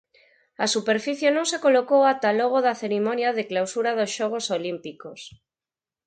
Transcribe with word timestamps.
A 0.65 0.67
superficie 0.75 1.29
non 1.31 1.45
se 1.51 1.57
colocou 1.65 2.01
ata 2.13 2.29
logo 2.39 2.57
da 2.65 2.77
cerimonia 2.81 3.29
de 3.37 3.43
clausura 3.51 3.91
dos 3.99 4.11
Xogos 4.17 4.45
Olímpicos. 4.57 5.19